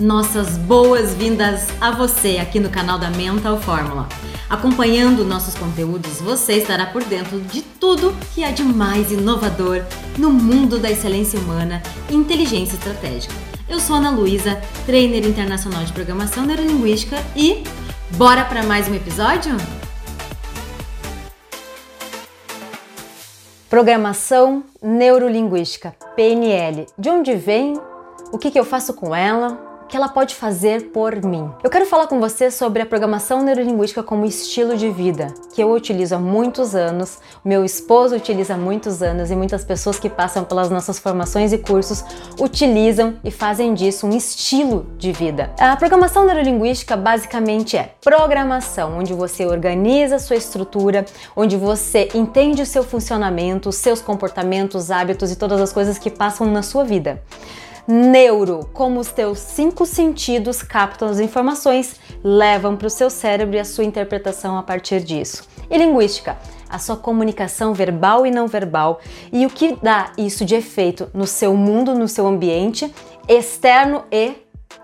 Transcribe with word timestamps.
Nossas 0.00 0.56
boas-vindas 0.56 1.68
a 1.78 1.90
você 1.90 2.38
aqui 2.38 2.58
no 2.58 2.70
canal 2.70 2.98
da 2.98 3.10
Mental 3.10 3.60
Fórmula. 3.60 4.08
Acompanhando 4.48 5.26
nossos 5.26 5.54
conteúdos, 5.54 6.22
você 6.22 6.54
estará 6.54 6.86
por 6.86 7.04
dentro 7.04 7.38
de 7.38 7.60
tudo 7.60 8.16
que 8.34 8.42
há 8.42 8.50
de 8.50 8.62
mais 8.62 9.12
inovador 9.12 9.84
no 10.16 10.30
mundo 10.30 10.78
da 10.78 10.90
excelência 10.90 11.38
humana 11.38 11.82
e 12.08 12.14
inteligência 12.14 12.76
estratégica. 12.76 13.34
Eu 13.68 13.78
sou 13.78 13.96
Ana 13.96 14.08
Luísa, 14.08 14.58
trainer 14.86 15.26
internacional 15.26 15.84
de 15.84 15.92
programação 15.92 16.46
neurolinguística 16.46 17.18
e 17.36 17.62
bora 18.16 18.46
para 18.46 18.62
mais 18.62 18.88
um 18.88 18.94
episódio? 18.94 19.54
Programação 23.68 24.64
neurolinguística, 24.82 25.94
PNL. 26.16 26.86
De 26.98 27.10
onde 27.10 27.34
vem? 27.34 27.78
O 28.32 28.38
que, 28.38 28.50
que 28.50 28.58
eu 28.58 28.64
faço 28.64 28.94
com 28.94 29.14
ela? 29.14 29.69
Que 29.90 29.96
ela 29.96 30.08
pode 30.08 30.36
fazer 30.36 30.90
por 30.90 31.16
mim. 31.24 31.50
Eu 31.64 31.68
quero 31.68 31.84
falar 31.84 32.06
com 32.06 32.20
você 32.20 32.48
sobre 32.50 32.80
a 32.80 32.86
programação 32.86 33.42
neurolinguística 33.42 34.02
como 34.04 34.24
estilo 34.24 34.76
de 34.76 34.88
vida, 34.88 35.34
que 35.52 35.60
eu 35.60 35.70
utilizo 35.72 36.14
há 36.14 36.18
muitos 36.18 36.76
anos, 36.76 37.18
meu 37.44 37.64
esposo 37.64 38.14
utiliza 38.14 38.54
há 38.54 38.56
muitos 38.56 39.02
anos 39.02 39.30
e 39.30 39.36
muitas 39.36 39.64
pessoas 39.64 39.98
que 39.98 40.08
passam 40.08 40.44
pelas 40.44 40.70
nossas 40.70 41.00
formações 41.00 41.52
e 41.52 41.58
cursos 41.58 42.04
utilizam 42.38 43.16
e 43.24 43.32
fazem 43.32 43.74
disso 43.74 44.06
um 44.06 44.16
estilo 44.16 44.86
de 44.96 45.10
vida. 45.10 45.50
A 45.58 45.76
programação 45.76 46.24
neurolinguística 46.24 46.96
basicamente 46.96 47.76
é 47.76 47.94
programação, 48.00 48.98
onde 48.98 49.12
você 49.12 49.44
organiza 49.44 50.20
sua 50.20 50.36
estrutura, 50.36 51.04
onde 51.34 51.56
você 51.56 52.08
entende 52.14 52.62
o 52.62 52.66
seu 52.66 52.84
funcionamento, 52.84 53.72
seus 53.72 54.00
comportamentos, 54.00 54.90
hábitos 54.90 55.32
e 55.32 55.36
todas 55.36 55.60
as 55.60 55.72
coisas 55.72 55.98
que 55.98 56.10
passam 56.10 56.46
na 56.46 56.62
sua 56.62 56.84
vida. 56.84 57.20
Neuro, 57.90 58.70
como 58.72 59.00
os 59.00 59.10
teus 59.10 59.40
cinco 59.40 59.84
sentidos 59.84 60.62
captam 60.62 61.08
as 61.08 61.18
informações, 61.18 61.96
levam 62.22 62.76
para 62.76 62.86
o 62.86 62.90
seu 62.90 63.10
cérebro 63.10 63.56
e 63.56 63.58
a 63.58 63.64
sua 63.64 63.84
interpretação 63.84 64.56
a 64.56 64.62
partir 64.62 65.00
disso. 65.00 65.42
E 65.68 65.76
linguística, 65.76 66.38
a 66.68 66.78
sua 66.78 66.96
comunicação 66.96 67.74
verbal 67.74 68.24
e 68.24 68.30
não 68.30 68.46
verbal 68.46 69.00
e 69.32 69.44
o 69.44 69.50
que 69.50 69.76
dá 69.82 70.12
isso 70.16 70.44
de 70.44 70.54
efeito 70.54 71.10
no 71.12 71.26
seu 71.26 71.56
mundo, 71.56 71.94
no 71.94 72.06
seu 72.06 72.28
ambiente, 72.28 72.94
externo 73.28 74.04
e 74.10 74.34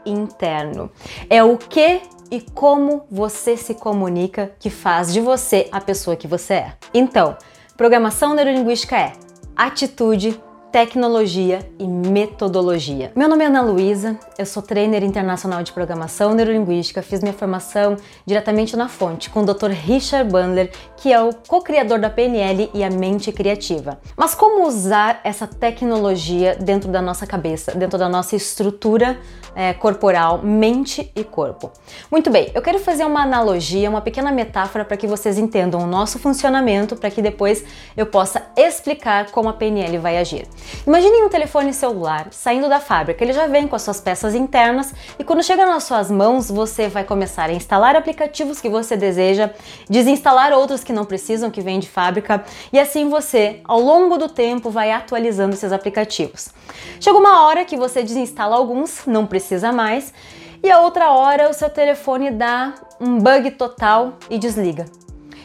interno. 0.04 0.90
É 1.30 1.44
o 1.44 1.56
que 1.56 2.00
e 2.28 2.40
como 2.40 3.04
você 3.08 3.56
se 3.56 3.74
comunica 3.74 4.50
que 4.58 4.68
faz 4.68 5.12
de 5.12 5.20
você 5.20 5.68
a 5.70 5.80
pessoa 5.80 6.16
que 6.16 6.26
você 6.26 6.54
é. 6.54 6.72
Então, 6.92 7.36
programação 7.76 8.34
neurolinguística 8.34 8.96
é 8.96 9.12
atitude, 9.54 10.40
tecnologia 10.70 11.60
e 11.78 11.86
metodologia. 11.86 13.12
Meu 13.14 13.28
nome 13.28 13.44
é 13.44 13.46
Ana 13.46 13.62
Luísa, 13.62 14.18
eu 14.36 14.44
sou 14.44 14.62
trainer 14.62 15.02
internacional 15.02 15.62
de 15.62 15.72
programação 15.72 16.34
neurolinguística, 16.34 17.02
fiz 17.02 17.22
minha 17.22 17.32
formação 17.32 17.96
diretamente 18.26 18.76
na 18.76 18.88
fonte 18.88 19.30
com 19.30 19.40
o 19.40 19.46
Dr. 19.46 19.70
Richard 19.70 20.30
Bandler, 20.30 20.70
que 20.96 21.12
é 21.12 21.20
o 21.20 21.32
co-criador 21.48 21.98
da 21.98 22.10
PNL 22.10 22.70
e 22.74 22.84
a 22.84 22.90
mente 22.90 23.32
criativa. 23.32 23.98
Mas 24.16 24.34
como 24.34 24.66
usar 24.66 25.20
essa 25.24 25.46
tecnologia 25.46 26.56
dentro 26.56 26.90
da 26.90 27.00
nossa 27.00 27.26
cabeça, 27.26 27.72
dentro 27.72 27.98
da 27.98 28.08
nossa 28.08 28.36
estrutura 28.36 29.18
é, 29.54 29.72
corporal, 29.72 30.42
mente 30.42 31.10
e 31.14 31.24
corpo? 31.24 31.70
Muito 32.10 32.30
bem, 32.30 32.50
eu 32.54 32.60
quero 32.60 32.78
fazer 32.78 33.04
uma 33.04 33.22
analogia, 33.22 33.88
uma 33.88 34.00
pequena 34.00 34.32
metáfora 34.32 34.84
para 34.84 34.96
que 34.96 35.06
vocês 35.06 35.38
entendam 35.38 35.80
o 35.80 35.86
nosso 35.86 36.18
funcionamento, 36.18 36.96
para 36.96 37.10
que 37.10 37.22
depois 37.22 37.64
eu 37.96 38.06
possa 38.06 38.42
explicar 38.56 39.30
como 39.30 39.48
a 39.48 39.52
PNL 39.52 39.96
vai 39.98 40.18
agir. 40.18 40.46
Imagine 40.86 41.22
um 41.22 41.28
telefone 41.28 41.72
celular 41.72 42.28
saindo 42.30 42.68
da 42.68 42.80
fábrica, 42.80 43.22
ele 43.22 43.32
já 43.32 43.46
vem 43.46 43.66
com 43.66 43.76
as 43.76 43.82
suas 43.82 44.00
peças 44.00 44.34
internas 44.34 44.94
e 45.18 45.24
quando 45.24 45.42
chega 45.42 45.66
nas 45.66 45.84
suas 45.84 46.10
mãos, 46.10 46.50
você 46.50 46.88
vai 46.88 47.04
começar 47.04 47.50
a 47.50 47.52
instalar 47.52 47.96
aplicativos 47.96 48.60
que 48.60 48.68
você 48.68 48.96
deseja, 48.96 49.50
desinstalar 49.88 50.52
outros 50.52 50.82
que 50.82 50.92
não 50.92 51.04
precisam, 51.04 51.50
que 51.50 51.60
vêm 51.60 51.78
de 51.78 51.88
fábrica, 51.88 52.44
e 52.72 52.78
assim 52.78 53.08
você, 53.08 53.60
ao 53.64 53.80
longo 53.80 54.18
do 54.18 54.28
tempo, 54.28 54.70
vai 54.70 54.90
atualizando 54.90 55.54
esses 55.54 55.72
aplicativos. 55.72 56.50
Chega 57.00 57.18
uma 57.18 57.46
hora 57.46 57.64
que 57.64 57.76
você 57.76 58.02
desinstala 58.02 58.56
alguns, 58.56 59.02
não 59.06 59.26
precisa 59.26 59.72
mais, 59.72 60.12
e 60.62 60.70
a 60.70 60.80
outra 60.80 61.10
hora 61.10 61.48
o 61.48 61.52
seu 61.52 61.70
telefone 61.70 62.30
dá 62.30 62.74
um 63.00 63.18
bug 63.18 63.52
total 63.52 64.14
e 64.28 64.38
desliga 64.38 64.86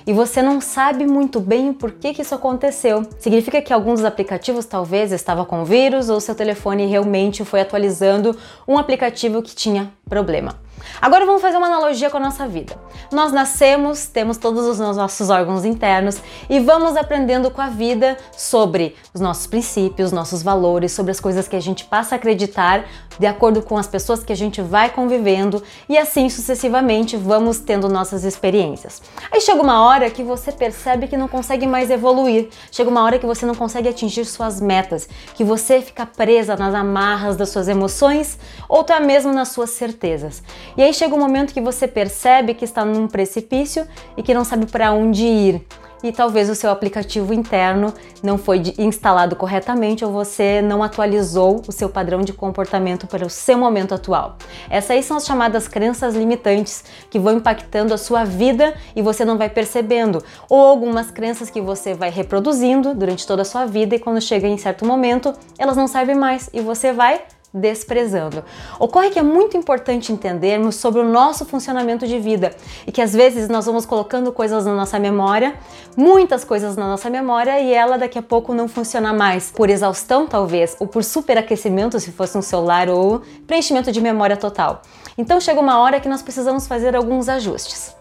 e 0.06 0.14
você 0.14 0.42
não 0.42 0.60
sabe 0.60 1.06
muito 1.06 1.40
bem 1.40 1.74
por 1.74 1.92
que, 1.92 2.14
que 2.14 2.22
isso 2.22 2.36
aconteceu. 2.36 3.06
Significa 3.20 3.62
que 3.62 3.74
alguns 3.74 4.00
dos 4.00 4.06
aplicativos 4.06 4.66
talvez 4.66 5.12
estavam 5.12 5.46
com 5.46 5.64
vírus 5.64 6.10
ou 6.10 6.20
seu 6.20 6.36
telefone 6.36 6.86
realmente 6.86 7.46
foi 7.46 7.62
atualizando 7.62 8.36
um 8.68 8.78
aplicativo 8.78 9.42
que 9.42 9.56
tinha 9.56 9.92
problema. 10.10 10.56
Agora 11.02 11.26
vamos 11.26 11.42
fazer 11.42 11.58
uma 11.58 11.68
analogia 11.68 12.10
com 12.10 12.18
a 12.18 12.20
nossa 12.20 12.48
vida. 12.48 12.76
Nós 13.12 13.32
nascemos, 13.32 14.08
temos 14.08 14.38
todos 14.38 14.66
os 14.66 14.80
nossos 14.80 15.30
órgãos 15.30 15.66
internos 15.66 16.18
e 16.50 16.60
vamos 16.60 16.96
aprendendo 16.96 17.50
com 17.52 17.62
a 17.62 17.70
vida 17.70 18.18
sobre 18.36 18.96
os 19.14 19.22
nossos 19.22 19.48
princípios, 19.48 20.12
nossos 20.12 20.44
valores, 20.44 20.92
sobre 20.92 21.12
as 21.12 21.20
coisas 21.20 21.48
que 21.48 21.56
a 21.56 21.60
gente 21.60 21.86
passa 21.86 22.16
a 22.16 22.18
acreditar 22.18 22.86
de 23.20 23.28
acordo 23.28 23.62
com 23.62 23.78
as 23.78 23.88
pessoas 23.88 24.24
que 24.24 24.34
a 24.34 24.36
gente 24.36 24.62
vai 24.62 24.90
convivendo 24.90 25.62
e 25.88 25.98
assim 25.98 26.30
sucessivamente 26.30 27.16
vamos 27.16 27.60
tendo 27.60 27.88
nossas 27.88 28.24
experiências. 28.24 29.02
Aí 29.32 29.42
chega 29.42 29.62
uma 29.62 29.86
hora 29.86 30.10
que 30.10 30.24
você 30.24 30.52
percebe 30.52 31.08
que 31.08 31.18
não 31.18 31.28
consegue 31.28 31.68
mais 31.68 31.90
evoluir, 31.90 32.50
chega 32.72 32.90
uma 32.90 33.04
hora 33.04 33.20
que 33.20 33.26
você 33.26 33.46
não 33.46 33.54
consegue 33.54 33.88
atingir 33.88 34.26
suas 34.26 34.60
metas, 34.60 35.08
que 35.36 35.44
você 35.44 35.82
fica 35.82 36.06
presa 36.06 36.56
nas 36.56 36.74
amarras 36.74 37.36
das 37.36 37.50
suas 37.50 37.68
emoções 37.68 38.40
ou 38.68 38.82
até 38.82 39.00
mesmo 39.00 39.32
nas 39.32 39.50
suas 39.50 39.70
certezas. 39.72 40.42
E 40.78 40.82
aí 40.82 40.94
chega 40.94 41.16
um 41.16 41.20
momento 41.20 41.54
que 41.54 41.62
você 41.62 41.88
percebe 41.88 42.54
que 42.54 42.66
está 42.66 42.86
num 42.86 43.08
precipício 43.08 43.88
e 44.16 44.24
que 44.24 44.34
não 44.34 44.44
sabe 44.44 44.66
para 44.66 44.92
onde 44.92 45.24
ir. 45.24 45.66
E 46.04 46.12
talvez 46.12 46.50
o 46.50 46.56
seu 46.56 46.72
aplicativo 46.72 47.32
interno 47.32 47.94
não 48.24 48.36
foi 48.38 48.62
instalado 48.80 49.36
corretamente 49.36 50.04
ou 50.04 50.12
você 50.12 50.60
não 50.60 50.82
atualizou 50.82 51.62
o 51.68 51.72
seu 51.72 51.90
padrão 51.90 52.22
de 52.22 52.34
comportamento 52.34 53.06
para 53.06 53.26
o 53.26 53.30
seu 53.30 53.58
momento 53.58 53.94
atual. 53.94 54.36
Essas 54.68 54.92
aí 54.92 55.04
são 55.04 55.18
as 55.18 55.26
chamadas 55.26 55.68
crenças 55.68 56.16
limitantes 56.16 56.84
que 57.10 57.20
vão 57.20 57.38
impactando 57.38 57.94
a 57.94 57.98
sua 57.98 58.24
vida 58.24 58.74
e 58.96 59.02
você 59.02 59.24
não 59.24 59.38
vai 59.38 59.50
percebendo, 59.50 60.24
ou 60.50 60.66
algumas 60.66 61.12
crenças 61.12 61.52
que 61.52 61.62
você 61.62 61.94
vai 61.94 62.10
reproduzindo 62.10 62.96
durante 62.96 63.28
toda 63.28 63.44
a 63.44 63.46
sua 63.46 63.66
vida 63.66 63.96
e 63.96 64.00
quando 64.00 64.20
chega 64.20 64.48
em 64.48 64.58
certo 64.58 64.86
momento, 64.86 65.34
elas 65.58 65.78
não 65.78 65.88
servem 65.88 66.16
mais 66.16 66.50
e 66.52 66.62
você 66.62 66.92
vai 66.92 67.22
desprezando. 67.54 68.44
Ocorre 68.80 69.10
que 69.10 69.20
é 69.20 69.22
muito 69.22 69.58
importante 69.58 70.12
entendermos 70.12 70.76
sobre 70.76 71.02
o 71.02 71.04
nosso 71.04 71.46
funcionamento 71.46 72.08
de 72.08 72.20
vida 72.20 72.56
e 72.88 72.92
que 72.92 73.02
às 73.02 73.14
vezes 73.14 73.50
nós 73.50 73.66
vamos 73.66 73.86
colocando 73.86 74.32
coisas 74.32 74.66
na 74.66 74.74
nossa 74.74 74.98
memória, 74.98 75.56
muitas 75.96 76.44
coisas 76.44 76.76
na 76.76 76.88
nossa 76.88 77.10
memória 77.10 77.60
e 77.60 77.74
ela 77.74 77.98
daqui 77.98 78.18
a 78.18 78.24
pouco 78.24 78.54
não 78.54 78.68
funciona 78.68 79.12
mais, 79.12 79.52
por 79.52 79.70
exaustão 79.70 80.26
talvez, 80.26 80.76
ou 80.80 80.88
por 80.88 81.04
superaquecimento 81.04 82.00
se 82.00 82.12
fosse 82.12 82.38
um 82.38 82.42
celular 82.42 82.90
ou 82.90 83.22
preenchimento 83.46 83.92
de 83.92 84.00
memória 84.00 84.38
total. 84.38 84.82
Então 85.18 85.40
chega 85.42 85.60
uma 85.60 85.80
hora 85.80 86.00
que 86.00 86.08
nós 86.08 86.22
precisamos 86.22 86.68
fazer 86.68 86.96
alguns 86.96 87.28
ajustes. 87.28 88.01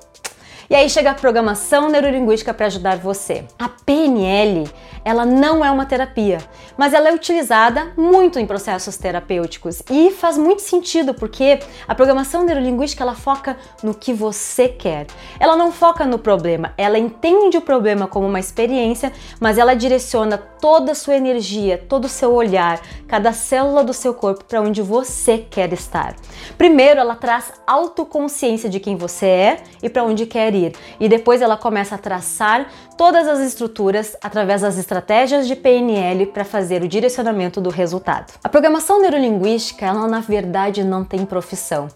E 0.70 0.75
aí 0.76 0.88
chega 0.88 1.10
a 1.10 1.14
programação 1.14 1.88
neurolinguística 1.88 2.54
para 2.54 2.66
ajudar 2.66 2.97
você. 2.97 3.44
A 3.58 3.69
PNL, 3.69 4.70
ela 5.04 5.26
não 5.26 5.64
é 5.64 5.70
uma 5.70 5.84
terapia, 5.84 6.38
mas 6.78 6.94
ela 6.94 7.08
é 7.08 7.12
utilizada 7.12 7.92
muito 7.97 8.38
em 8.38 8.47
processos 8.47 8.97
terapêuticos 8.97 9.82
e 9.91 10.12
faz 10.12 10.38
muito 10.38 10.62
sentido 10.62 11.12
porque 11.12 11.59
a 11.88 11.92
programação 11.92 12.44
neurolinguística 12.44 13.03
ela 13.03 13.16
foca 13.16 13.56
no 13.82 13.92
que 13.92 14.12
você 14.12 14.69
quer. 14.69 15.09
Ela 15.41 15.56
não 15.56 15.72
foca 15.72 16.06
no 16.06 16.20
problema, 16.20 16.72
ela 16.78 17.00
entende 17.00 17.56
o 17.56 17.62
problema 17.62 18.06
como 18.06 18.28
uma 18.28 18.38
experiência, 18.38 19.12
mas 19.41 19.59
ela 19.59 19.75
direciona 19.75 20.39
toda 20.39 20.92
a 20.92 20.94
sua 20.94 21.16
energia, 21.16 21.84
todo 21.89 22.04
o 22.04 22.09
seu 22.09 22.33
olhar, 22.33 22.80
cada 23.09 23.33
célula 23.33 23.83
do 23.83 23.92
seu 23.92 24.15
corpo 24.15 24.44
para 24.44 24.60
onde 24.60 24.83
você 24.83 25.39
quer 25.39 25.72
estar. 25.72 26.15
Primeiro, 26.56 27.00
ela 27.00 27.16
traz 27.16 27.53
autoconsciência 27.66 28.71
de 28.71 28.78
quem 28.78 28.94
você 28.94 29.27
é 29.27 29.62
e 29.83 29.89
para 29.89 30.04
onde 30.04 30.27
quer 30.27 30.54
ir 30.54 30.59
e 30.98 31.09
depois 31.09 31.42
ela 31.42 31.57
começa 31.57 31.95
a 31.95 31.98
traçar 31.98 32.68
todas 32.97 33.27
as 33.27 33.41
estruturas 33.41 34.16
através 34.22 34.62
das 34.62 34.78
estratégias 34.78 35.47
de 35.47 35.57
PNL 35.57 36.27
para 36.27 36.45
fazer 36.45 36.83
o 36.83 36.89
direcionamento 36.89 37.60
do 37.60 37.71
resultado. 37.71 38.33
A 38.42 38.48
programação 38.48 39.01
neurolinguística, 39.01 39.86
ela 39.86 40.07
na 40.07 40.21
verdade 40.21 40.84
não 40.84 41.04
tem 41.04 41.24
profissão. 41.24 41.89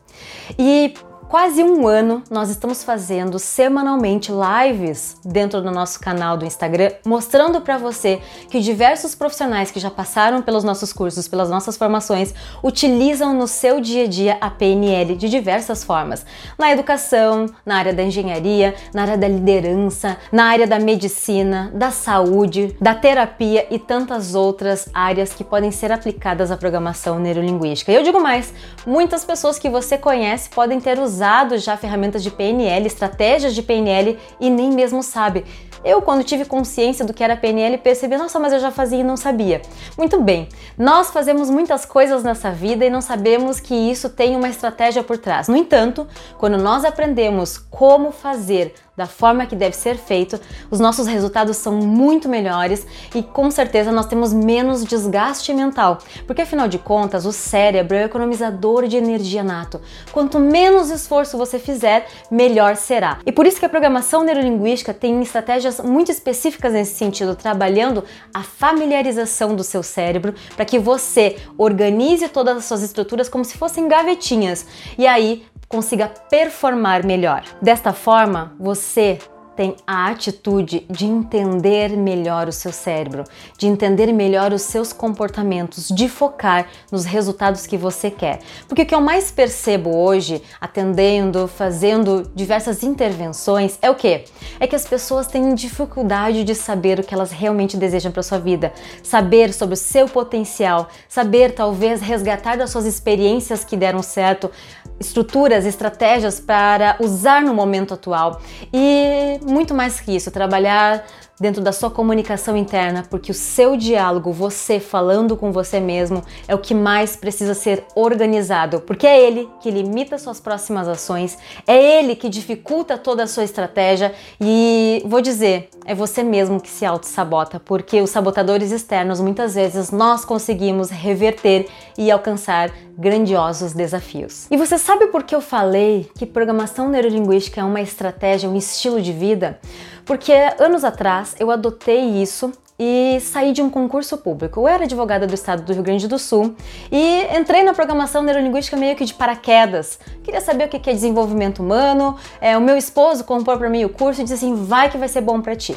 E 0.59 0.95
quase 1.35 1.65
um 1.65 1.89
ano, 1.89 2.23
nós 2.31 2.49
estamos 2.49 2.85
fazendo 2.85 3.41
semanalmente 3.41 4.31
lives 4.31 5.17
dentro 5.25 5.61
do 5.61 5.69
nosso 5.69 5.99
canal 5.99 6.37
do 6.37 6.45
Instagram, 6.45 6.93
mostrando 7.05 7.61
para 7.61 7.77
você 7.77 8.21
que 8.49 8.61
diversos 8.61 9.17
profissionais 9.17 9.73
que 9.73 9.81
já 9.81 9.91
passaram 9.91 10.41
pelos 10.41 10.63
nossos 10.63 10.93
cursos, 10.93 11.27
pelas 11.27 11.51
nossas 11.51 11.77
formações, 11.77 12.33
utilizam 12.63 13.35
no 13.35 13.49
seu 13.49 13.81
dia 13.81 14.05
a 14.05 14.07
dia 14.07 14.39
a 14.41 14.49
PNL 14.49 15.17
de 15.17 15.29
diversas 15.29 15.83
formas. 15.83 16.25
Na 16.57 16.71
educação, 16.71 17.47
na 17.67 17.79
área 17.79 17.93
da 17.93 18.05
engenharia, 18.05 18.77
na 18.95 19.03
área 19.03 19.19
da 19.19 19.27
liderança, 19.27 20.17
na 20.31 20.45
área 20.45 20.69
da 20.69 20.79
medicina, 20.79 21.69
da 21.75 21.91
saúde, 21.91 22.77
da 22.81 22.95
terapia 22.95 23.67
e 23.73 23.79
tantas 23.81 24.37
outras 24.37 24.89
áreas 24.95 25.35
que 25.35 25.43
podem 25.43 25.73
ser 25.73 25.91
aplicadas 25.91 26.53
à 26.53 26.57
programação 26.57 27.19
neurolinguística. 27.19 27.91
E 27.91 27.97
eu 27.97 28.05
digo 28.05 28.21
mais, 28.21 28.55
muitas 28.87 29.25
pessoas 29.25 29.59
que 29.59 29.69
você 29.69 29.99
conhece 29.99 30.49
podem 30.49 30.79
ter 30.79 31.01
usado 31.01 31.24
já 31.59 31.77
ferramentas 31.77 32.23
de 32.23 32.31
PNL, 32.31 32.87
estratégias 32.87 33.55
de 33.55 33.63
PNL 33.63 34.19
e 34.39 34.51
nem 34.51 34.71
mesmo 34.71 35.03
sabe. 35.03 35.45
Eu, 35.85 36.01
quando 36.01 36.25
tive 36.25 36.45
consciência 36.45 37.05
do 37.05 37.13
que 37.13 37.23
era 37.23 37.37
PNL, 37.37 37.77
percebi, 37.79 38.17
nossa, 38.17 38.39
mas 38.39 38.53
eu 38.53 38.61
já 38.61 38.71
fazia 38.71 39.01
e 39.01 39.05
não 39.05 39.17
sabia. 39.17 39.61
Muito 39.99 40.21
bem, 40.21 40.49
nós 40.79 41.11
fazemos 41.11 41.51
muitas 41.51 41.85
coisas 41.85 42.25
nessa 42.25 42.51
vida 42.51 42.85
e 42.85 42.91
não 42.91 43.01
sabemos 43.01 43.61
que 43.61 43.75
isso 43.75 44.09
tem 44.09 44.35
uma 44.35 44.49
estratégia 44.49 45.03
por 45.03 45.19
trás. 45.19 45.47
No 45.47 45.57
entanto, 45.57 46.07
quando 46.39 46.57
nós 46.57 46.85
aprendemos 46.85 47.59
como 47.59 48.11
fazer 48.11 48.75
da 48.97 49.07
forma 49.07 49.47
que 49.47 49.57
deve 49.57 49.75
ser 49.75 49.97
feito, 49.97 50.41
os 50.71 50.79
nossos 50.79 51.07
resultados 51.07 51.57
são 51.57 51.75
muito 51.75 52.29
melhores 52.29 52.87
e 53.15 53.23
com 53.23 53.51
certeza 53.51 53.91
nós 53.91 54.07
temos 54.07 54.33
menos 54.33 54.85
desgaste 54.85 55.53
mental, 55.53 55.99
porque 56.27 56.43
afinal 56.43 56.69
de 56.69 56.79
contas 56.79 57.27
o 57.27 57.33
cérebro 57.33 57.97
é 57.97 58.03
o 58.03 58.07
economizador 58.07 58.87
de 58.87 58.97
energia 58.97 59.43
nato. 59.43 59.81
Quanto 60.13 60.39
menos 60.39 60.91
esforço 60.91 61.37
você 61.37 61.59
fizer, 61.59 62.07
melhor 62.31 62.77
será. 62.77 63.19
E 63.27 63.33
por 63.33 63.47
isso 63.47 63.59
que 63.59 63.67
a 63.67 63.69
programação 63.69 64.23
neurolinguística 64.23 64.95
tem 64.95 65.21
estratégias 65.23 65.74
muito 65.81 66.11
específicas 66.11 66.73
nesse 66.73 66.95
sentido, 66.95 67.35
trabalhando 67.35 68.05
a 68.33 68.43
familiarização 68.43 69.55
do 69.55 69.65
seu 69.65 69.83
cérebro 69.83 70.35
para 70.55 70.65
que 70.65 70.79
você 70.79 71.37
organize 71.57 72.29
todas 72.29 72.57
as 72.57 72.65
suas 72.65 72.83
estruturas 72.83 73.29
como 73.29 73.45
se 73.45 73.57
fossem 73.57 73.89
gavetinhas. 73.89 74.67
E 74.97 75.07
aí 75.07 75.47
consiga 75.69 76.09
performar 76.09 77.05
melhor. 77.05 77.43
Desta 77.61 77.93
forma, 77.93 78.55
você 78.59 79.19
tem 79.57 79.77
a 79.87 80.09
atitude 80.09 80.87
de 80.91 81.07
entender 81.07 81.97
melhor 81.97 82.49
o 82.49 82.53
seu 82.53 82.73
cérebro, 82.73 83.25
de 83.57 83.67
entender 83.67 84.13
melhor 84.13 84.53
os 84.53 84.63
seus 84.63 84.93
comportamentos, 84.93 85.89
de 85.89 86.09
focar 86.09 86.67
nos 86.91 87.05
resultados 87.05 87.67
que 87.67 87.77
você 87.77 88.11
quer. 88.11 88.41
Porque 88.69 88.83
o 88.83 88.87
que 88.87 88.95
eu 88.95 89.01
mais 89.01 89.31
percebo 89.31 89.97
hoje, 89.97 90.43
atendendo, 90.61 91.47
fazendo 91.47 92.31
diversas 92.35 92.83
intervenções, 92.83 93.79
é 93.81 93.91
o 93.91 93.95
que? 93.95 94.25
É 94.59 94.67
que 94.67 94.77
as 94.77 94.87
pessoas 94.87 95.27
têm 95.27 95.55
dificuldade 95.55 96.45
de 96.45 96.55
saber 96.55 96.99
o 96.99 97.05
que 97.05 97.15
elas 97.15 97.31
realmente 97.31 97.77
desejam 97.77 98.11
para 98.11 98.23
sua 98.23 98.39
vida, 98.39 98.73
saber 99.03 99.53
sobre 99.53 99.75
o 99.75 99.79
seu 99.79 100.09
potencial, 100.09 100.89
saber 101.09 101.55
talvez 101.55 102.01
resgatar 102.01 102.57
das 102.57 102.71
suas 102.71 102.87
experiências 102.87 103.65
que 103.65 103.77
deram 103.77 104.03
certo, 104.03 104.51
estruturas, 104.99 105.65
estratégias 105.67 106.41
para 106.41 106.97
usar 107.01 107.43
no 107.43 107.55
momento 107.55 107.95
atual. 107.95 108.41
E 108.73 109.39
muito 109.43 109.75
mais 109.75 110.01
que 110.01 110.15
isso, 110.15 110.31
trabalhar 110.31 111.05
dentro 111.39 111.63
da 111.63 111.73
sua 111.73 111.91
comunicação 111.91 112.57
interna, 112.57 113.05
porque 113.09 113.31
o 113.31 113.35
seu 113.35 113.77
diálogo, 113.77 114.33
você 114.33 114.79
falando 114.79 115.37
com 115.37 115.53
você 115.53 115.81
mesmo, 115.81 116.23
é 116.47 116.55
o 116.55 116.59
que 116.59 116.75
mais 116.75 117.17
precisa 117.17 117.55
ser 117.55 117.85
organizado, 117.95 118.81
porque 118.81 119.07
é 119.07 119.21
ele 119.21 119.49
que 119.61 119.71
limita 119.71 120.19
suas 120.19 120.41
próximas 120.41 120.87
ações, 120.87 121.37
é 121.67 121.99
ele 121.99 122.15
que 122.15 122.29
dificulta 122.29 122.97
toda 122.97 123.25
a 123.25 123.27
sua 123.27 123.45
estratégia 123.45 124.15
e 124.41 125.03
vou 125.07 125.21
dizer, 125.21 125.69
é 125.85 125.95
você 125.95 126.23
mesmo 126.23 126.61
que 126.61 126.69
se 126.69 126.85
auto-sabota, 126.85 127.61
porque 127.61 128.01
os 128.01 128.11
sabotadores 128.11 128.71
externos 128.71 129.21
muitas 129.21 129.55
vezes 129.55 129.91
nós 129.91 130.25
conseguimos 130.25 130.91
reverter 130.91 131.67
e 131.99 132.11
alcançar 132.11 132.73
grandiosos 132.97 133.73
desafios. 133.73 134.47
E 134.51 134.57
você 134.57 134.79
sabe 134.79 135.09
por 135.09 135.25
que 135.25 135.35
eu 135.35 135.41
falei 135.41 136.09
que 136.17 136.25
programação 136.25 136.89
neurolinguística 136.89 137.61
é 137.61 137.65
uma 137.65 137.81
estratégia, 137.81 138.49
um 138.49 138.57
estilo 138.57 139.01
de 139.01 139.13
vida? 139.13 139.59
Porque 140.05 140.33
anos 140.59 140.85
atrás 140.85 141.35
eu 141.39 141.51
adotei 141.51 142.23
isso 142.23 142.53
e 142.79 143.21
saí 143.21 143.53
de 143.53 143.63
um 143.63 143.71
concurso 143.71 144.19
público. 144.19 144.61
Eu 144.61 144.69
era 144.69 144.85
advogada 144.85 145.27
do 145.27 145.35
estado 145.35 145.63
do 145.63 145.73
Rio 145.73 145.83
Grande 145.83 146.09
do 146.09 146.19
Sul 146.19 146.57
e 146.91 147.23
entrei 147.37 147.63
na 147.63 147.73
programação 147.73 148.23
neurolinguística 148.23 148.77
meio 148.77 148.97
que 148.97 149.05
de 149.05 149.15
paraquedas. 149.15 149.99
Queria 150.25 150.41
saber 150.41 150.65
o 150.65 150.69
que 150.69 150.91
é 150.91 150.93
desenvolvimento 150.93 151.63
humano. 151.63 152.17
É, 152.41 152.59
o 152.59 152.61
meu 152.61 152.77
esposo 152.77 153.23
comprou 153.23 153.57
para 153.57 153.71
mim 153.71 153.85
o 153.85 153.89
curso 153.89 154.21
e 154.21 154.25
disse 154.25 154.35
assim: 154.35 154.55
vai 154.55 154.91
que 154.91 154.99
vai 154.99 155.09
ser 155.09 155.21
bom 155.21 155.41
para 155.41 155.55
ti. 155.55 155.77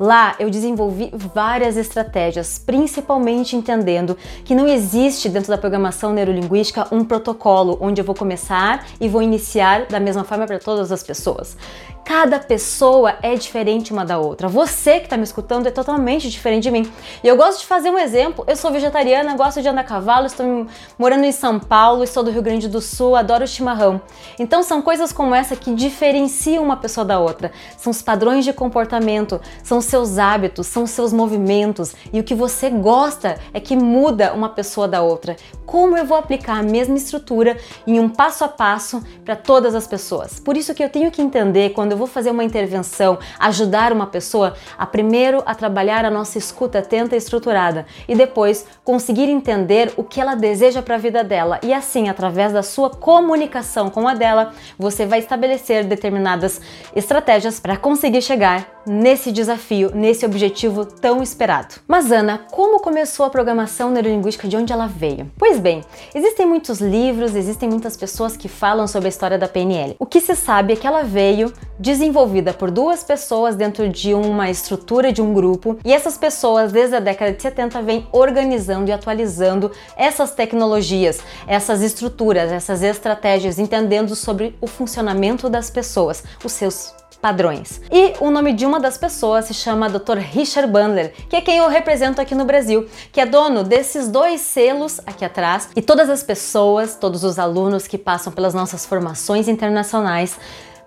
Lá 0.00 0.36
eu 0.38 0.48
desenvolvi 0.48 1.10
várias 1.12 1.76
estratégias, 1.76 2.58
principalmente 2.58 3.54
entendendo 3.54 4.16
que 4.44 4.54
não 4.54 4.66
existe 4.66 5.28
dentro 5.28 5.50
da 5.50 5.58
programação 5.58 6.12
neurolinguística 6.12 6.86
um 6.90 7.04
protocolo 7.04 7.76
onde 7.80 8.00
eu 8.00 8.04
vou 8.04 8.14
começar 8.14 8.86
e 9.00 9.08
vou 9.08 9.20
iniciar 9.20 9.86
da 9.86 10.00
mesma 10.00 10.24
forma 10.24 10.46
para 10.46 10.58
todas 10.58 10.90
as 10.90 11.02
pessoas. 11.02 11.56
Cada 12.04 12.38
pessoa 12.38 13.16
é 13.20 13.34
diferente 13.34 13.92
uma 13.92 14.02
da 14.02 14.18
outra. 14.18 14.48
Você 14.48 14.98
que 14.98 15.04
está 15.04 15.16
me 15.16 15.24
escutando 15.24 15.66
é 15.66 15.70
totalmente 15.70 16.22
diferente 16.30 16.37
de 16.60 16.70
mim. 16.70 16.90
E 17.22 17.28
eu 17.28 17.36
gosto 17.36 17.60
de 17.60 17.66
fazer 17.66 17.90
um 17.90 17.98
exemplo. 17.98 18.44
Eu 18.46 18.56
sou 18.56 18.70
vegetariana, 18.70 19.36
gosto 19.36 19.60
de 19.60 19.68
andar 19.68 19.82
a 19.82 19.84
cavalo, 19.84 20.26
estou 20.26 20.66
morando 20.98 21.24
em 21.24 21.32
São 21.32 21.58
Paulo, 21.58 22.06
sou 22.06 22.22
do 22.22 22.30
Rio 22.30 22.42
Grande 22.42 22.68
do 22.68 22.80
Sul, 22.80 23.14
adoro 23.14 23.46
chimarrão. 23.46 24.00
Então 24.38 24.62
são 24.62 24.82
coisas 24.82 25.12
como 25.12 25.34
essa 25.34 25.56
que 25.56 25.74
diferenciam 25.74 26.62
uma 26.64 26.76
pessoa 26.76 27.04
da 27.04 27.18
outra. 27.18 27.52
São 27.76 27.90
os 27.90 28.02
padrões 28.02 28.44
de 28.44 28.52
comportamento, 28.52 29.40
são 29.62 29.80
seus 29.80 30.18
hábitos, 30.18 30.66
são 30.66 30.86
seus 30.86 31.12
movimentos 31.12 31.94
e 32.12 32.20
o 32.20 32.24
que 32.24 32.34
você 32.34 32.70
gosta 32.70 33.38
é 33.52 33.60
que 33.60 33.76
muda 33.76 34.32
uma 34.32 34.48
pessoa 34.48 34.86
da 34.86 35.02
outra. 35.02 35.36
Como 35.64 35.96
eu 35.96 36.04
vou 36.04 36.16
aplicar 36.16 36.58
a 36.58 36.62
mesma 36.62 36.96
estrutura 36.96 37.56
em 37.86 38.00
um 38.00 38.08
passo 38.08 38.44
a 38.44 38.48
passo 38.48 39.02
para 39.24 39.36
todas 39.36 39.74
as 39.74 39.86
pessoas? 39.86 40.40
Por 40.40 40.56
isso 40.56 40.74
que 40.74 40.82
eu 40.82 40.88
tenho 40.88 41.10
que 41.10 41.20
entender 41.20 41.70
quando 41.70 41.92
eu 41.92 41.98
vou 41.98 42.06
fazer 42.06 42.30
uma 42.30 42.44
intervenção, 42.44 43.18
ajudar 43.38 43.92
uma 43.92 44.06
pessoa, 44.06 44.54
a 44.76 44.86
primeiro 44.86 45.42
a 45.46 45.54
trabalhar 45.54 46.04
a 46.04 46.10
nossa 46.10 46.27
escuta 46.36 46.80
atenta 46.80 47.14
e 47.14 47.18
estruturada 47.18 47.86
e 48.06 48.14
depois 48.14 48.66
conseguir 48.84 49.30
entender 49.30 49.92
o 49.96 50.04
que 50.04 50.20
ela 50.20 50.34
deseja 50.34 50.82
para 50.82 50.96
a 50.96 50.98
vida 50.98 51.24
dela. 51.24 51.58
E 51.62 51.72
assim, 51.72 52.08
através 52.08 52.52
da 52.52 52.62
sua 52.62 52.90
comunicação 52.90 53.88
com 53.88 54.06
a 54.06 54.14
dela, 54.14 54.52
você 54.78 55.06
vai 55.06 55.20
estabelecer 55.20 55.84
determinadas 55.84 56.60
estratégias 56.94 57.60
para 57.60 57.76
conseguir 57.76 58.20
chegar 58.20 58.77
nesse 58.86 59.30
desafio, 59.32 59.90
nesse 59.94 60.24
objetivo 60.24 60.84
tão 60.84 61.22
esperado. 61.22 61.76
Mas 61.86 62.10
Ana, 62.10 62.40
como 62.50 62.80
começou 62.80 63.26
a 63.26 63.30
programação 63.30 63.90
neurolinguística? 63.90 64.48
De 64.48 64.56
onde 64.56 64.72
ela 64.72 64.86
veio? 64.86 65.30
Pois 65.36 65.58
bem, 65.58 65.84
existem 66.14 66.46
muitos 66.46 66.80
livros, 66.80 67.34
existem 67.34 67.68
muitas 67.68 67.96
pessoas 67.96 68.36
que 68.36 68.48
falam 68.48 68.86
sobre 68.86 69.06
a 69.06 69.10
história 69.10 69.38
da 69.38 69.48
PNL. 69.48 69.96
O 69.98 70.06
que 70.06 70.20
se 70.20 70.34
sabe 70.34 70.72
é 70.72 70.76
que 70.76 70.86
ela 70.86 71.02
veio 71.02 71.52
desenvolvida 71.78 72.52
por 72.52 72.70
duas 72.70 73.04
pessoas 73.04 73.54
dentro 73.54 73.88
de 73.88 74.14
uma 74.14 74.50
estrutura 74.50 75.12
de 75.12 75.22
um 75.22 75.32
grupo 75.32 75.78
e 75.84 75.92
essas 75.92 76.18
pessoas 76.18 76.72
desde 76.72 76.96
a 76.96 77.00
década 77.00 77.32
de 77.32 77.42
70 77.42 77.82
vêm 77.82 78.06
organizando 78.12 78.90
e 78.90 78.92
atualizando 78.92 79.70
essas 79.96 80.32
tecnologias, 80.32 81.20
essas 81.46 81.82
estruturas, 81.82 82.50
essas 82.50 82.82
estratégias, 82.82 83.58
entendendo 83.58 84.14
sobre 84.14 84.56
o 84.60 84.66
funcionamento 84.66 85.48
das 85.48 85.70
pessoas, 85.70 86.24
os 86.44 86.52
seus 86.52 86.97
padrões. 87.20 87.80
E 87.90 88.14
o 88.20 88.30
nome 88.30 88.52
de 88.52 88.64
uma 88.64 88.78
das 88.78 88.96
pessoas 88.96 89.46
se 89.46 89.54
chama 89.54 89.88
Dr. 89.88 90.18
Richard 90.18 90.70
Bandler, 90.70 91.12
que 91.28 91.36
é 91.36 91.40
quem 91.40 91.58
eu 91.58 91.68
represento 91.68 92.20
aqui 92.20 92.34
no 92.34 92.44
Brasil, 92.44 92.86
que 93.12 93.20
é 93.20 93.26
dono 93.26 93.64
desses 93.64 94.08
dois 94.08 94.40
selos 94.40 95.00
aqui 95.06 95.24
atrás. 95.24 95.68
E 95.74 95.82
todas 95.82 96.08
as 96.08 96.22
pessoas, 96.22 96.96
todos 96.96 97.24
os 97.24 97.38
alunos 97.38 97.86
que 97.86 97.98
passam 97.98 98.32
pelas 98.32 98.54
nossas 98.54 98.86
formações 98.86 99.48
internacionais 99.48 100.38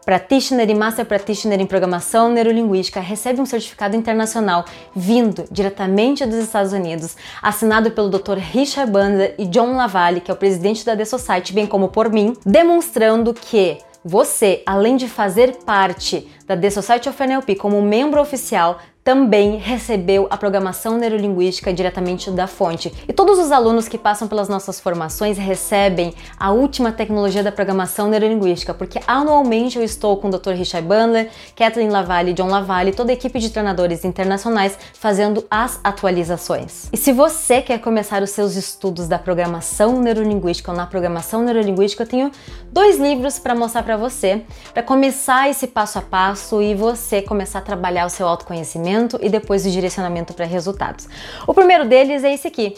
Practitioner 0.06 0.68
e 0.70 0.74
Master 0.74 1.06
Practitioner 1.06 1.62
em 1.62 1.66
Programação 1.66 2.30
Neurolinguística 2.30 3.00
recebe 3.00 3.40
um 3.40 3.46
certificado 3.46 3.96
internacional 3.96 4.66
vindo 4.96 5.46
diretamente 5.52 6.26
dos 6.26 6.38
Estados 6.38 6.74
Unidos, 6.74 7.16
assinado 7.42 7.92
pelo 7.92 8.10
Dr. 8.10 8.38
Richard 8.38 8.92
Bandler 8.92 9.36
e 9.38 9.46
John 9.46 9.76
Lavalle, 9.76 10.20
que 10.20 10.32
é 10.32 10.34
o 10.34 10.38
presidente 10.38 10.84
da 10.84 10.98
The 10.98 11.06
Society, 11.06 11.54
bem 11.54 11.68
como 11.68 11.90
por 11.90 12.10
mim, 12.10 12.34
demonstrando 12.44 13.34
que 13.34 13.78
você, 14.04 14.64
além 14.66 14.98
de 14.98 15.08
fazer 15.08 15.58
parte 15.64 16.28
da 16.46 16.58
The 16.58 16.70
Society 16.70 17.08
of 17.08 17.24
NLP 17.24 17.56
como 17.56 17.82
membro 17.82 18.20
oficial, 18.20 18.80
também 19.04 19.58
recebeu 19.58 20.28
a 20.30 20.38
programação 20.38 20.98
neurolinguística 20.98 21.74
diretamente 21.74 22.30
da 22.30 22.46
fonte. 22.46 22.94
E 23.08 23.14
todos 23.14 23.40
os 23.40 23.52
alunos 23.52 23.88
que 23.88 23.98
passam 23.98 24.28
pelas 24.28 24.48
nossas 24.48 24.80
formações 24.80 25.38
recebem 25.38 26.14
a 26.40 26.52
última 26.52 26.92
tecnologia 26.92 27.42
da 27.42 27.52
programação 27.52 28.08
neurolinguística, 28.08 28.74
porque 28.74 29.00
anualmente 29.08 29.78
eu 29.78 29.84
estou 29.84 30.18
com 30.18 30.28
o 30.28 30.32
Dr. 30.32 30.52
Richard 30.52 30.88
Bandler, 30.88 31.30
Kathleen 31.56 31.90
Lavalle, 31.90 32.34
John 32.34 32.48
Lavalle, 32.48 32.92
toda 32.92 33.12
a 33.12 33.14
equipe 33.14 33.40
de 33.40 33.50
treinadores 33.50 34.06
internacionais 34.06 34.78
fazendo 34.94 35.46
as 35.50 35.80
atualizações. 35.84 36.88
E 36.94 36.98
se 36.98 37.12
você 37.12 37.62
quer 37.62 37.80
começar 37.80 38.22
os 38.22 38.30
seus 38.30 38.56
estudos 38.56 39.08
da 39.08 39.18
programação 39.18 40.00
neurolinguística 40.00 40.72
ou 40.72 40.78
na 40.78 40.86
programação 40.86 41.44
neurolinguística, 41.44 42.04
eu 42.04 42.08
tenho 42.08 42.32
dois 42.72 43.00
livros 43.00 43.40
para 43.40 43.56
mostrar 43.56 43.82
para 43.82 43.98
você, 43.98 44.44
para 44.74 44.84
começar 44.84 45.50
esse 45.50 45.66
passo 45.66 45.98
a 45.98 46.02
passo 46.04 46.62
e 46.62 46.76
você 46.76 47.22
começar 47.22 47.60
a 47.60 47.62
trabalhar 47.64 48.06
o 48.06 48.10
seu 48.10 48.28
autoconhecimento 48.28 48.91
e 49.22 49.30
depois 49.30 49.66
o 49.66 49.70
direcionamento 49.70 50.34
para 50.34 50.46
resultados. 50.46 51.08
O 51.48 51.54
primeiro 51.54 51.86
deles 51.86 52.24
é 52.24 52.34
esse 52.34 52.48
aqui. 52.48 52.76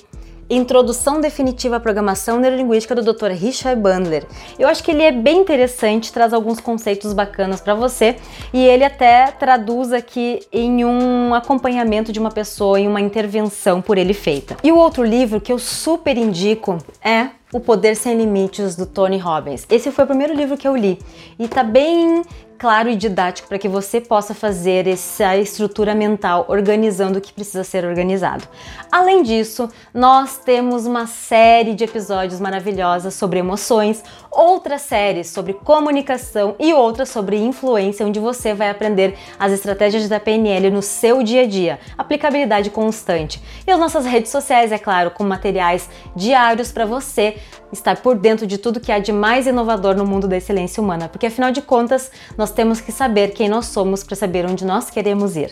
Introdução 0.50 1.22
Definitiva 1.22 1.78
à 1.78 1.80
Programação 1.80 2.40
Neurolinguística 2.40 2.94
do 2.94 3.14
Dr. 3.14 3.32
Richard 3.32 3.82
Bandler. 3.82 4.26
Eu 4.60 4.68
acho 4.68 4.84
que 4.84 4.92
ele 4.92 5.02
é 5.02 5.12
bem 5.12 5.40
interessante, 5.40 6.12
traz 6.12 6.34
alguns 6.34 6.60
conceitos 6.60 7.14
bacanas 7.14 7.62
para 7.62 7.74
você 7.74 8.18
e 8.54 8.64
ele 8.64 8.84
até 8.84 9.32
traduz 9.32 9.94
aqui 9.94 10.42
em 10.52 10.84
um 10.84 11.34
acompanhamento 11.34 12.12
de 12.12 12.20
uma 12.20 12.30
pessoa, 12.30 12.80
em 12.80 12.88
uma 12.88 13.02
intervenção 13.02 13.82
por 13.82 13.98
ele 13.98 14.14
feita. 14.14 14.58
E 14.64 14.72
o 14.72 14.78
outro 14.78 15.04
livro 15.04 15.40
que 15.40 15.52
eu 15.52 15.58
super 15.58 16.18
indico 16.18 16.78
é 17.02 17.30
o 17.54 17.60
Poder 17.60 17.96
Sem 17.96 18.18
Limites 18.18 18.76
do 18.76 18.86
Tony 18.86 19.20
Robbins. 19.20 19.66
Esse 19.70 19.92
foi 19.92 20.04
o 20.04 20.08
primeiro 20.08 20.34
livro 20.34 20.58
que 20.58 20.68
eu 20.68 20.76
li 20.76 20.98
e 21.38 21.48
tá 21.48 21.64
bem 21.64 22.24
claro 22.64 22.90
e 22.90 22.96
didático 22.96 23.50
para 23.50 23.60
que 23.60 23.68
você 23.68 24.00
possa 24.00 24.34
fazer 24.34 24.88
essa 24.88 25.36
estrutura 25.36 25.94
mental 25.94 26.46
organizando 26.48 27.20
o 27.20 27.22
que 27.22 27.34
precisa 27.34 27.62
ser 27.62 27.84
organizado. 27.84 28.48
Além 28.90 29.22
disso, 29.22 29.70
nós 29.94 30.38
temos 30.38 30.86
uma 30.86 31.06
série 31.06 31.74
de 31.74 31.84
episódios 31.84 32.40
maravilhosas 32.40 33.16
sobre 33.16 33.40
emoções, 33.40 34.02
outras 34.32 34.82
séries 34.82 35.28
sobre 35.28 35.54
comunicação 35.54 36.56
e 36.58 36.74
outras 36.74 37.10
sobre 37.10 37.38
influência, 37.38 38.06
onde 38.06 38.20
você 38.20 38.54
vai 38.54 38.70
aprender 38.70 39.16
as 39.38 39.52
estratégias 39.52 40.08
da 40.08 40.20
PNL 40.20 40.72
no 40.72 40.82
seu 40.82 41.22
dia 41.22 41.42
a 41.42 41.46
dia, 41.46 41.80
aplicabilidade 41.98 42.70
constante. 42.70 43.44
E 43.68 43.72
as 43.72 43.80
nossas 43.80 44.06
redes 44.06 44.32
sociais, 44.32 44.72
é 44.72 44.78
claro, 44.78 45.12
com 45.12 45.26
materiais 45.26 45.90
diários 46.16 46.72
para 46.72 46.86
você 46.86 47.36
estar 47.72 48.02
por 48.02 48.18
dentro 48.18 48.46
de 48.46 48.58
tudo 48.58 48.80
que 48.80 48.92
há 48.92 49.00
de 49.00 49.12
mais 49.12 49.48
inovador 49.48 49.96
no 49.96 50.06
mundo 50.06 50.28
da 50.28 50.38
excelência 50.38 50.82
humana, 50.82 51.10
porque 51.10 51.28
afinal 51.28 51.52
de 51.52 51.62
contas, 51.62 52.12
nós 52.38 52.52
temos 52.52 52.80
que 52.80 52.92
saber 52.92 53.34
quem 53.34 53.50
nós 53.50 53.66
somos 53.68 54.04
para 54.04 54.16
saber 54.16 54.46
onde 54.46 54.66
nós 54.66 54.90
queremos 54.90 55.36
ir. 55.36 55.52